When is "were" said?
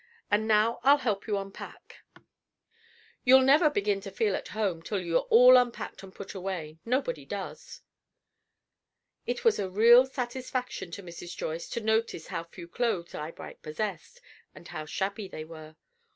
15.45-15.75